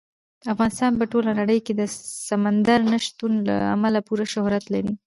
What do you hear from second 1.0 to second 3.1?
ټوله نړۍ کې د سمندر نه